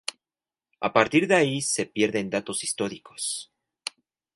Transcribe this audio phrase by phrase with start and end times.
[0.79, 3.51] A partir de ahí se pierden datos históricos.